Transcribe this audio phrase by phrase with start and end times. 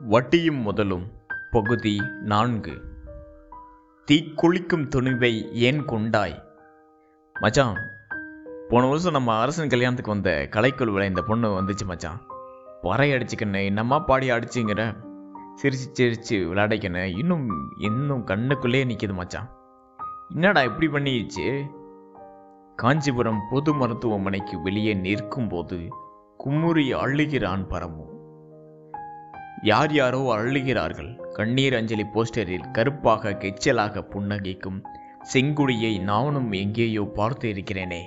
[0.00, 1.12] வட்டியும் முதலும்
[1.50, 2.80] பகுதி நான்கு.
[4.12, 6.42] தீக்குளிக்கும் துணிவை ஏன் கொண்டாய்?
[7.40, 7.76] மச்சான்
[8.68, 12.26] போன வருஷம் நம்ம அரசன் கல்யாணத்துக்கு வந்த கலைக்குழுவில் இந்த பொண்ணு வந்துச்சு மச்சான்.
[12.82, 14.96] பறை அடிச்சுக்கண்ணே என்னம்மா பாடி அடிச்சுங்கிற?
[15.62, 19.56] சிரிச்சு சிரிச்சு விளையாடிக்கண்ணே இன்னும் இன்னும் கண்ணுக்குள்ளேயே நிற்கிது மச்சான்.
[20.28, 21.66] என்னடா இப்படி பண்ணிடுச்சு
[22.76, 25.88] காஞ்சிபுரம் பொது மருத்துவமனைக்கு வெளியே நிற்கும்போது
[26.36, 28.15] குமுறி அழுகிறான் பரமும்
[29.62, 34.82] யார் யாரோ அழுகிறார்கள் கண்ணீர் அஞ்சலி போஸ்டரில் கருப்பாக கெச்சலாக புன்னகைக்கும்
[35.34, 38.02] செங்குடியை நானும் எங்கேயோ பார்த்து இருக்கிறேனே.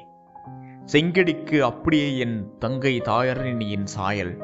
[0.86, 4.38] செங்கடிக்கு அப்படியே என் தங்கை தாயரணியின் சாயல்.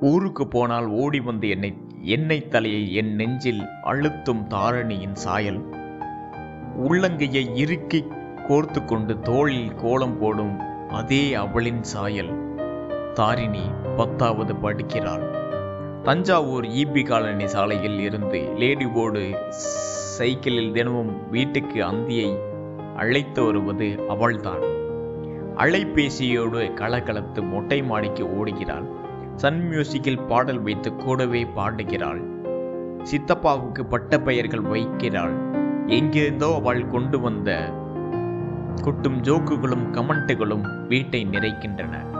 [0.00, 5.60] ஊருக்கு போனால் ஓடி வந்து என்னை எண்ணெய் தலையை என் நெஞ்சில் அழுத்தும் தாரணியின் சாயல்.
[6.88, 8.04] உள்ளங்கையை இறுக்கி
[8.48, 10.58] கோர்த்து கொண்டு தோளில் கோலம் போடும்
[10.88, 12.54] அதே அவளின் சாயல்.
[13.14, 13.62] தாரிணி
[13.96, 15.37] பத்தாவது படிக்கிறாள்.
[16.08, 19.38] தஞ்சாவூர் ஈபி காலனி சாலையில் இருந்து லேடி போர்டு
[20.18, 22.38] சைக்கிளில் தினமும் வீட்டுக்கு அந்தியை
[22.96, 24.60] அழைத்து வருவது அவள்தான்.
[25.56, 28.86] அலைபேசியோடு கலகலத்து மொட்டை மாடிக்கு ஓடுகிறாள்.
[29.34, 32.22] சன் மியூசிக்கில் பாடல் வைத்து கூடவே பாடுகிறாள்.
[33.02, 35.36] சித்தப்பாவுக்கு பட்ட பெயர்கள் வைக்கிறாள்.
[35.86, 37.72] எங்கிருந்தோ அவள் கொண்டு வந்த
[38.82, 42.17] கொட்டும் ஜோக்குகளும் கமெண்ட்டுகளும் வீட்டை நிறைக்கின்றன.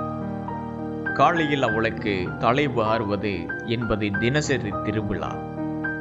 [1.18, 3.32] காலையில் அவளுக்கு தலை வாருவது
[3.66, 5.30] என்பது தினசரி திருவிழா.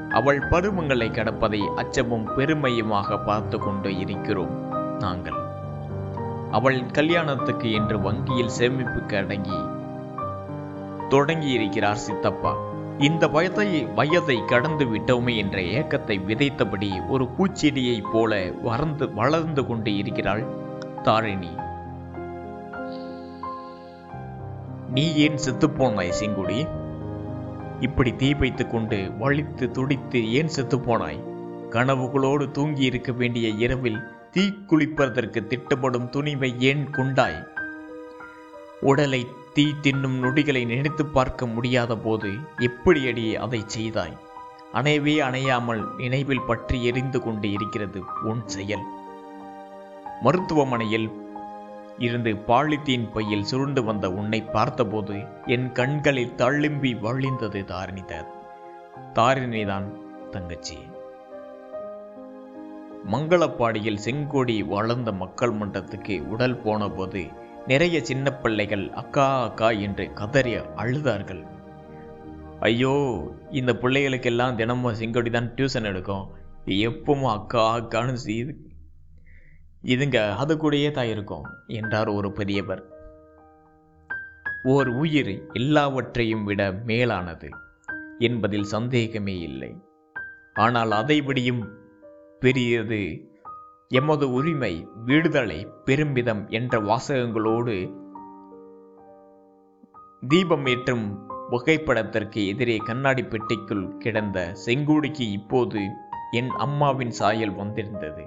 [0.10, 4.54] அவள் பருவங்களை கடப்பதை அச்சமும் பெருமையுமாக பார்த்து கொண்டு இருக்கிறோம்
[5.00, 5.40] நாங்கள்.
[6.52, 9.60] அவள் கல்யாணத்துக்கு என்று வங்கியில் சேமிப்புக்கு அடங்கி
[11.10, 12.54] தொடங்கி இருக்கிறார் சித்தப்பா.
[12.98, 20.46] இந்த வயதை வயதை கடந்து விட்டோமே என்ற ஏக்கத்தை விதைத்தபடி ஒரு பூச்செடியைப் போல வளர்ந்து வளர்ந்து கொண்டு இருக்கிறாள்
[21.04, 21.52] தாரிணி.
[24.90, 26.68] நீ ஏன் செத்துப்போனாய் செங்குடி?
[27.80, 31.24] இப்படி தீ வைத்துக் கொண்டு வலித்து துடித்து ஏன் செத்துப்போனாய்?
[31.70, 34.00] கனவுகளோடு தூங்கி இருக்க வேண்டிய இரவில்
[34.32, 37.48] தீ குளிப்பதற்கு திட்டப்படும் துணிவை ஏன் கொண்டாய்?
[38.82, 44.18] உடலை தீ தின்னும் நொடிகளை நினைத்து பார்க்க முடியாத போது எப்படியடி அதை செய்தாய்?
[44.74, 48.86] அணைவே அணையாமல் நினைவில் பற்றி எரிந்து கொண்டு இருக்கிறது உன் செயல்.
[50.22, 51.27] மருத்துவமனையில்
[52.00, 55.16] இருந்து பாலித்தீன் பையில் சுருண்டு வந்த உன்னை பார்த்தபோது
[55.46, 58.30] என் கண்களில் தள்ளும்பி வழிந்தது தாரிணிதான்
[59.14, 59.88] தாரிணிதான்
[60.30, 60.78] தங்கச்சி.
[63.12, 67.22] மங்களப்பாடியில் செங்கோடி வளர்ந்த மக்கள் மன்றத்துக்கு உடல் போன போது
[67.68, 71.44] நிறைய சின்ன பிள்ளைகள் அக்கா அக்கா என்று கதறி அழுதார்கள்.
[72.60, 72.96] ஐயோ
[73.52, 76.26] இந்த பிள்ளைகளுக்கெல்லாம் தினமும் செங்கோடி தான் டியூஷன் எடுக்கும்.
[76.66, 78.16] எப்பவும் அக்கா அக்கான்னு
[79.88, 82.82] இதுங்க அது கூடயே தான் இருக்கும் என்றார் ஒரு பெரியவர்.
[84.64, 87.50] ஓர் உயிர் எல்லாவற்றையும் விட மேலானது
[88.20, 89.72] என்பதில் சந்தேகமே இல்லை.
[90.56, 91.64] ஆனால் அதைவிடியும்
[92.40, 93.02] பெரியது
[93.92, 94.74] எமது உரிமை
[95.06, 97.76] விடுதலை பெருமிதம் என்ற வாசகங்களோடு
[100.28, 101.06] தீபம் ஏற்றும்
[101.50, 105.82] புகைப்படத்திற்கு எதிரே கண்ணாடி பெட்டிக்குள் கிடந்த செங்கோடிக்கு இப்போது
[106.32, 108.26] என் அம்மாவின் சாயல் வந்திருந்தது.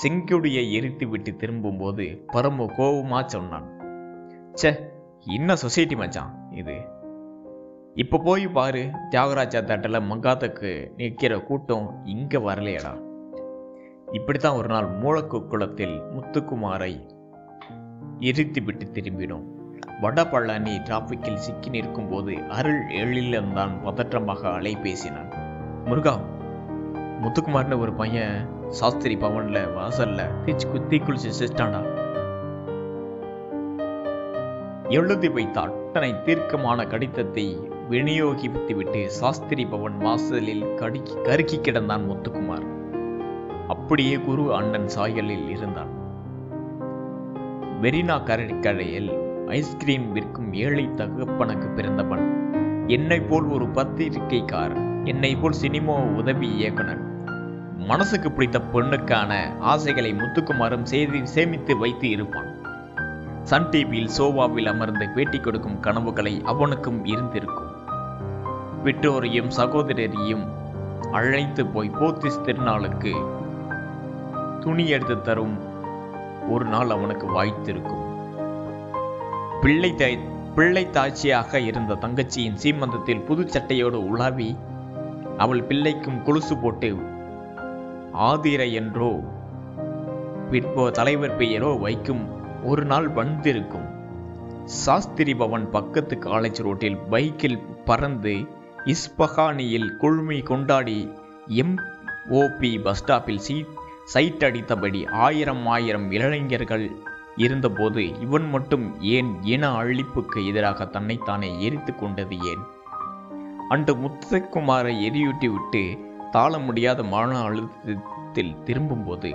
[0.00, 3.66] செங்குடியை எரித்துவிட்டு திரும்பும்போது பரமு கோபமாக சொன்னான்.
[4.52, 4.70] சே
[5.24, 6.76] என்ன சொசைட்டி மச்சான் இது?
[7.94, 12.92] இப்போ போய் பாரு தியாகராஜா தட்டில் மங்காத்துக்கு நிற்கிற கூட்டம் இங்கே வரலையடா.
[14.12, 16.92] இப்படித்தான் ஒரு நாள் மூலக்கு குளத்தில் முத்துக்குமாரை
[18.18, 19.46] எரித்துவிட்டு திரும்பினோம்.
[20.02, 25.30] வடபழனி டிராஃபிக்கில் சிக்கி நிற்கும் போது அருள் எழிலந்தான் பதற்றமாக அலை பேசினான்
[25.84, 26.20] முருகா
[27.22, 31.80] முத்துக்குமார்னு ஒரு பையன் சாஸ்திரி பவன்ல வாசல்ல தீச்சு குத்தி குளிச்சு சிஸ்டாண்டா
[34.88, 37.60] எழுதி வைத்த அட்டனை தீர்க்கமான கடிதத்தை
[37.90, 42.66] விநியோகித்துவிட்டு சாஸ்திரி பவன் வாசலில் கடுக்கி கருக்கி கிடந்தான் முத்துக்குமார்.
[43.68, 45.88] அப்படியே குரு அண்ணன் சாயலில் இருந்தான்.
[47.82, 49.12] மெரினா கடற்கரையில்
[49.46, 52.26] ஐஸ்கிரீம் விற்கும் ஏழை தகப்பனுக்கு பிறந்தவன்.
[52.86, 57.11] என்னை போல் ஒரு பத்திரிகைக்காரன் என்னை போல் சினிமா உதவி இயக்குனர்.
[57.86, 62.50] மனசுக்கு பிடித்த பெண்ணுக்கான ஆசைகளை முத்துக்குமாரும் செய்தி சேமித்து வைத்து இருப்பான்.
[63.42, 67.70] சன் டிவியில் சோபாவில் அமர்ந்து பேட்டி கொடுக்கும் கனவுகளை அவனுக்கும் இருந்திருக்கும்.
[68.84, 70.44] பெற்றோரையும் சகோதரரையும்
[71.12, 73.12] அழைத்து போய் போத்திஸ் திருநாளுக்கு
[74.60, 75.56] துணி எடுத்து தரும்
[76.48, 78.04] ஒரு நாள் அவனுக்கு வாய்த்திருக்கும்.
[79.60, 80.18] பிள்ளை தாய்
[80.54, 84.56] பிள்ளை தாட்சியாக இருந்த தங்கச்சியின் சீமந்தத்தில் புது சட்டையோடு உலாவி
[85.36, 87.10] அவள் பிள்ளைக்கும் கொலுசு போட்டு
[88.12, 89.20] ஆதிரை என்றோ
[90.50, 93.88] பிற்போ தலைவர் பெயரோ வைக்கும் ஒரு நாள் வந்திருக்கும்.
[94.64, 98.46] சாஸ்திரி பவன் பக்கத்து காலேஜ் ரோட்டில் பைக்கில் பறந்து
[98.84, 101.08] இஸ்பஹானியில் குழுமி கொண்டாடி
[101.48, 103.66] எம்ஓபி பஸ் ஸ்டாப்பில் சீட்
[104.04, 106.90] சைட் அடித்தபடி ஆயிரம் ஆயிரம் இளைஞர்கள்
[107.36, 112.62] இருந்தபோது இவன் மட்டும் ஏன் இன அழிப்புக்கு எதிராக தன்னைத்தானே எரித்து கொண்டது ஏன்?
[113.68, 119.30] அன்று முத்துக்குமாரை எரியூட்டி விட்டு தாழ முடியாத மன அழுத்தத்தில் திரும்பும்போது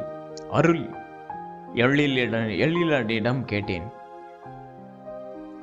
[0.52, 0.84] அருள்
[1.74, 3.84] எழிலிடம் எழிலடியிடம் கேட்டேன்.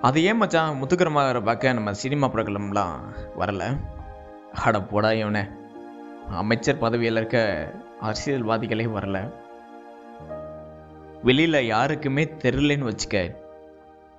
[0.01, 0.83] அது ஏன் மச்சான்?
[0.83, 2.95] முத்துக்கரமாக பார்க்க நம்ம சினிமா பிரகலம்லாம்
[3.39, 3.79] வரல.
[4.65, 5.43] அட போடா இவனே.
[6.31, 7.39] அமைச்சர் பதவியில் இருக்க
[8.03, 9.33] அரசியல்வாதிகளே வரல.
[11.23, 13.37] வெளியில் யாருக்குமே தெரிலன்னு வச்சுக்க.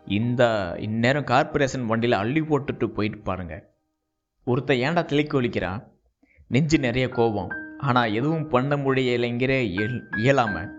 [0.05, 3.63] இந்த இந்நேரம் கார்பரேஷன் வண்டியில் அள்ளி போட்டுட்டு போயிட்டு பாருங்க.
[4.45, 5.93] ஒருத்தன் ஏன்டா திளைக்கு ஒழிக்கிறான்?
[6.47, 7.51] நெஞ்சு நிறைய கோபம்.
[7.77, 10.69] ஆனால் எதுவும் பண்ண முடியலைங்கிற இயல் இயலாமல்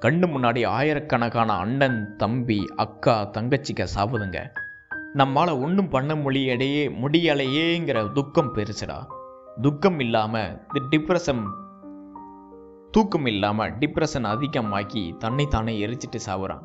[0.00, 4.40] கண்ணு முன்னாடி ஆயிரக்கணக்கான அண்ணன் தம்பி அக்கா தங்கச்சிக்க சாவுதுங்க.
[5.12, 9.06] நம்மால் ஒன்றும் பண்ண முடியடையே முடியலையேங்கிற துக்கம் பெருசுடா.
[9.62, 11.44] துக்கம் இல்லாமல் தி டிப்ரெஷன்
[12.90, 16.64] தூக்கம் இல்லாமல் டிப்ரெஷன் அதிகமாக்கி தன்னைத்தானே எரிச்சிட்டு சாவுறான்.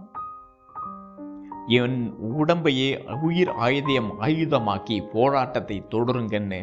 [1.68, 2.00] என்
[2.39, 2.89] உடம்பையே
[3.21, 6.62] உயிர் ஆயுதம் ஆயுதமாக்கி போராட்டத்தை தொடருங்கன்னு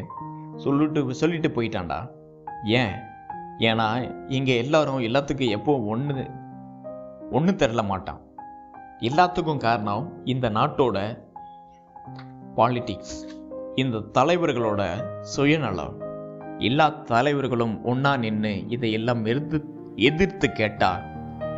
[0.63, 1.99] சொல்லிட்டு சொல்லிட்டு போயிட்டான்டா.
[2.63, 2.93] ஏன்?
[3.57, 3.87] ஏன்னா
[4.27, 6.23] இங்கே எல்லாரும் எல்லாத்துக்கும் எப்போ ஒன்று
[7.31, 8.21] ஒன்று தெரில மாட்டான்.
[8.99, 10.97] எல்லாத்துக்கும் காரணம் இந்த நாட்டோட
[12.55, 13.17] பாலிட்டிக்ஸ்
[13.75, 14.81] இந்த தலைவர்களோட
[15.35, 15.95] சுயநலம்.
[16.57, 19.59] எல்லா தலைவர்களும் ஒன்றா நின்று இதை எல்லாம் எதிர்த்து
[19.95, 21.01] எதிர்த்து கேட்டால்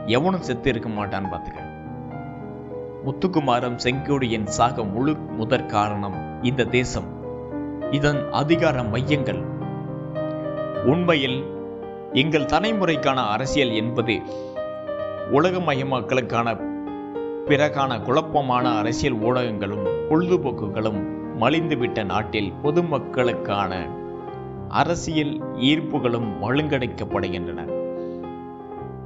[0.06, 1.62] எவனும் செத்து இருக்க மாட்டான்னு பார்த்துக்க
[3.06, 7.10] முத்துக்குமாரம் செங்கோடியின் சாக முழு முதற் காரணம் இந்த தேசம்.
[7.94, 9.42] இதன் அதிகார மையங்கள்.
[10.86, 11.44] உண்மையில்
[12.13, 14.22] எங்கள் தலைமுறைக்கான அரசியல் என்பது
[15.31, 16.57] உலகமயமாக்கலுக்கான
[17.45, 21.00] பிறகான குழப்பமான அரசியல் ஊடகங்களும் பொழுதுபோக்குகளும்
[21.40, 23.74] மலிந்துவிட்ட நாட்டில் பொதுமக்களுக்கான
[24.69, 27.62] அரசியல் ஈர்ப்புகளும் மழுங்கடைக்கப்படுகின்றன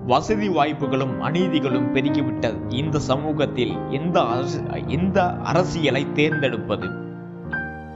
[0.06, 7.06] வசதி வாய்ப்புகளும் அநீதிகளும் பெருகிவிட்ட இந்த சமூகத்தில் எந்த அரசு எந்த அரசியலை தேர்ந்தெடுப்பது?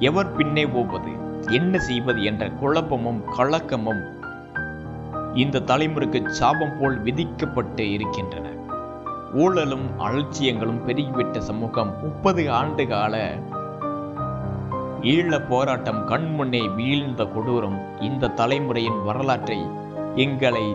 [0.07, 1.11] எவர் பின்னே போவது?
[1.51, 4.01] என்ன செய்வது என்ற குழப்பமும் கலக்கமும்
[5.33, 8.47] இந்த தலைமுறைக்கு சாபம் போல் விதிக்கப்பட்டு இருக்கின்றன.
[9.33, 13.15] ஊழலும் அலட்சியங்களும் பெருகிவிட்ட சமூகம் முப்பது ஆண்டு கால
[15.01, 19.59] ஈழ போராட்டம் கண்முன்னே வீழ்ந்த கொடூரம் இந்த தலைமுறையின் வரலாற்றை
[20.15, 20.65] எங்களை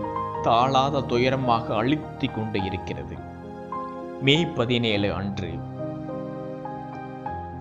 [0.43, 3.17] தாளாத துயரமாக அழுத்தி கொண்டு இருக்கிறது.
[4.23, 5.51] மே பதினேழு அன்று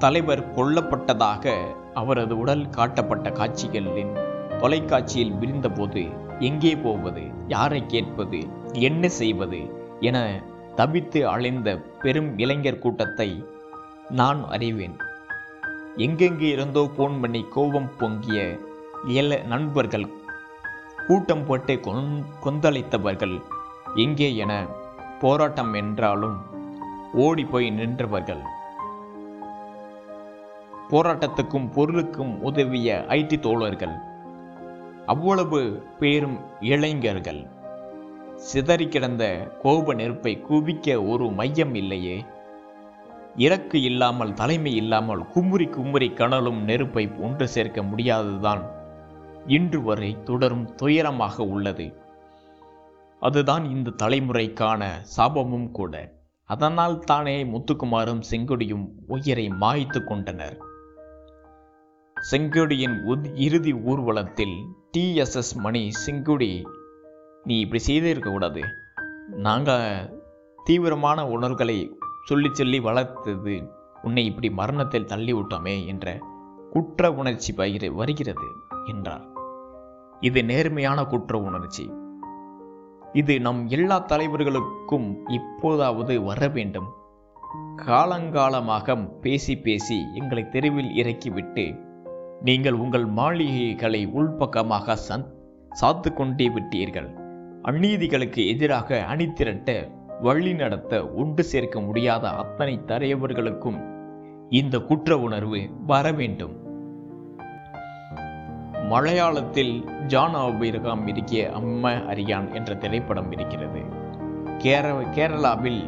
[0.03, 1.53] தலைவர் கொல்லப்பட்டதாக
[1.93, 4.13] அவரது உடல் காட்டப்பட்ட காட்சிகளின்
[4.61, 6.03] தொலைக்காட்சியில் விரிந்தபோது
[6.39, 8.39] எங்கே போவது யாரை கேட்பது
[8.87, 9.59] என்ன செய்வது
[9.99, 10.17] என
[10.75, 11.69] தவித்து அலைந்த
[12.01, 13.29] பெரும் இளைஞர் கூட்டத்தை
[14.09, 14.95] நான் அறிவேன்.
[16.05, 18.39] எங்கெங்கே இருந்தோ போன் பண்ணி கோபம் பொங்கிய
[19.11, 20.07] இயல நண்பர்கள்
[21.07, 22.11] கூட்டம் போட்டு கொன்
[22.43, 23.35] கொந்தளித்தவர்கள்
[24.03, 24.53] எங்கே என
[25.21, 26.37] போராட்டம் என்றாலும்
[27.25, 28.43] ஓடி போய் நின்றவர்கள்.
[30.89, 33.95] போராட்டத்துக்கும் பொருளுக்கும் உதவிய ஐடி தோழர்கள்.
[35.05, 37.47] அவ்வளவு பேரும் இளைஞர்கள்.
[38.35, 42.25] சிதறி கிடந்த கோப நெருப்பை குவிக்க ஒரு மையம் இல்லையே.
[43.35, 48.61] இறக்கு இல்லாமல் தலைமை இல்லாமல் குமுறி குமுறி கணலும் நெருப்பை ஒன்று சேர்க்க முடியாததுதான்
[49.47, 51.97] இன்று வரை தொடரும் துயரமாக உள்ளது.
[53.19, 54.83] அதுதான் இந்த தலைமுறைக்கான
[55.17, 56.13] சாபமும் கூட.
[56.43, 60.57] அதனால் தானே முத்துக்குமாரும் செங்கொடியும் உயிரை மாய்த்து கொண்டனர்.
[62.31, 64.65] செங்கொடியின் இறுதி ஊர்வலத்தில்
[64.97, 66.65] டிஎஸ்எஸ் மணி செங்கோடி
[67.43, 68.61] நீ இப்படி செய்திருக்க கூடாது.
[69.29, 70.21] நாங்கள்
[70.63, 73.69] தீவிரமான உணர்வுகளை சொல்லி சொல்லி வளர்த்தது
[74.03, 76.17] உன்னை இப்படி மரணத்தில் தள்ளிவிட்டோமே என்ற
[76.71, 78.47] குற்ற உணர்ச்சி பகிர வருகிறது
[78.85, 79.25] என்றார்.
[80.19, 81.91] இது நேர்மையான குற்ற உணர்ச்சி.
[83.13, 86.93] இது நம் எல்லா தலைவர்களுக்கும் இப்போதாவது வர வேண்டும்.
[87.77, 91.84] காலங்காலமாக பேசி பேசி எங்களை தெருவில் இறக்கிவிட்டு
[92.41, 95.25] நீங்கள் உங்கள் மாளிகைகளை உள்பக்கமாக சந்
[95.69, 97.09] சாத்து கொண்டே விட்டீர்கள்.
[97.61, 99.89] அநீதிகளுக்கு எதிராக அணிதிரட்ட
[100.21, 103.79] வழி நடத்த ஒன்று சேர்க்க முடியாத அத்தனை தலைவர்களுக்கும்
[104.49, 106.63] இந்த குற்ற உணர்வு வர வேண்டும்.
[108.89, 113.81] மலையாளத்தில் ஜான் ஆபிரகாம் இருக்கிய அம்ம அரியான் என்ற திரைப்படம் இருக்கிறது.
[114.57, 115.83] கேர கேரளாவில்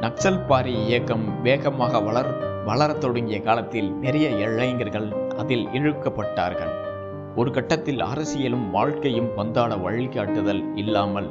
[0.00, 6.72] நக்சல் பாரி இயக்கம் வேகமாக வளர் வளரத் தொடங்கிய காலத்தில் நிறைய இளைஞர்கள் அதில் இழுக்கப்பட்டார்கள்.
[7.36, 11.28] ஒரு கட்டத்தில் அரசியலும் வாழ்க்கையும் பந்தாட வழிகாட்டுதல் இல்லாமல்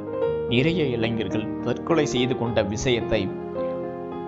[0.48, 3.28] நிறைய இளைஞர்கள் தற்கொலை செய்து கொண்ட விஷயத்தை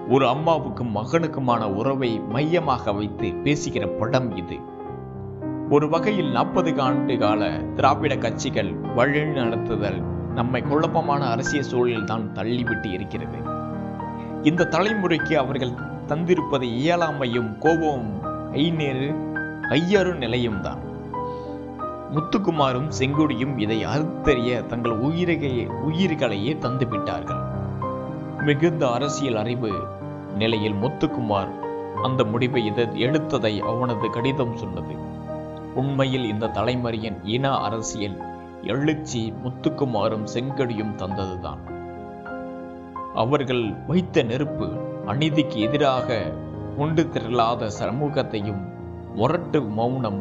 [0.09, 4.59] ஒரு அம்மாவுக்கும் மகனுக்குமான உறவை மையமாக வைத்து பேசுகிற படம் இது.
[5.71, 10.03] ஒரு வகையில் நாற்பது ஆண்டு கால திராவிட கட்சிகள் வழிநடத்துதல்
[10.35, 13.39] நம்மை குழப்பமான அரசியல் சூழலில் தான் தள்ளிவிட்டு இருக்கிறது.
[14.43, 19.11] இந்த தலைமுறைக்கு அவர்கள் தந்திருப்பது இயலாமையும் கோபமும் ஐநேறு
[19.69, 20.79] ஐயரு நிலையும் தான்.
[22.15, 27.41] முத்துக்குமாரும் செங்கோடியும் இதை அறுத்தறிய தங்கள் உயிரை உயிர்களையே தந்துவிட்டார்கள்
[28.43, 29.73] மிகுந்த அரசியல் அறிவு
[30.35, 31.51] நிலையில் முத்துக்குமார்
[32.03, 34.95] அந்த முடிவை இதை எடுத்ததை அவனது கடிதம் சொன்னது.
[35.75, 38.17] உண்மையில் இந்த தலைமறையின் இன அரசியல்
[38.63, 41.63] எழுச்சி முத்துக்குமாரும் செங்கடியும் தந்ததுதான்.
[43.15, 44.69] அவர்கள் வைத்த நெருப்பு
[45.07, 46.33] அநீதிக்கு எதிராக
[46.77, 48.61] உண்டு திரளாத சமூகத்தையும்
[49.15, 50.21] முரட்டு மௌனம்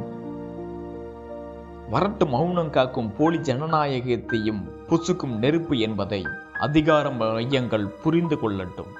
[1.91, 6.25] வரட்டு மௌனம் காக்கும் போலி ஜனநாயகத்தையும் புசுக்கும் நெருப்பு என்பதை
[6.59, 8.91] அதிகார மையங்கள் புரிந்து கொள்ளட்டும்.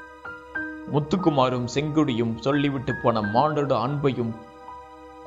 [0.94, 4.34] முத்துக்குமாரும் செங்குடியும் சொல்லிவிட்டு போன மாண்டோடு அன்பையும்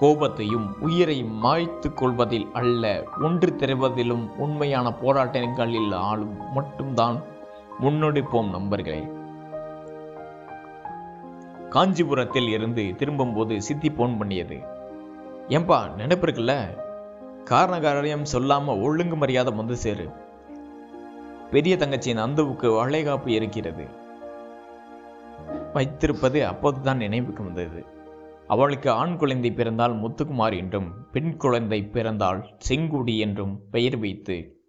[0.00, 7.22] கோபத்தையும் உயிரை மாய்த்து கொள்வதில் அல்ல ஒன்று திரைவதிலும் உண்மையான போராட்டங்களில் ஆளும் மட்டும்தான்
[7.80, 9.08] முன்னெடுப்போம் நண்பர்களே.
[11.74, 14.58] காஞ்சிபுரத்தில் இருந்து திரும்பும்போது சித்தி போன் பண்ணியது.
[15.48, 16.78] ஏன்பா நினைப்பு இருக்குல்ல?
[17.44, 20.08] காரண சொல்லாமல் ஒழுங்கு மரியாதை வந்து சேரு.
[21.50, 23.86] பெரிய தங்கச்சியின் அந்துவுக்கு வளைகாப்பு இருக்கிறது.
[25.72, 27.84] வைத்திருப்பது அப்போதுதான் நினைவுக்கு வந்தது.
[28.46, 34.62] அவளுக்கு ஆண் குழந்தை பிறந்தால் முத்துக்குமார் என்றும் பெண் குழந்தை பிறந்தால் செங்குடி என்றும் பெயர் வைத்து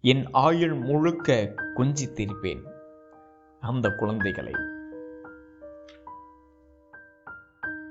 [0.00, 2.62] என் ஆயுள் முழுக்க கொஞ்சித்திருப்பேன்.
[3.60, 4.52] அந்த குழந்தைகளை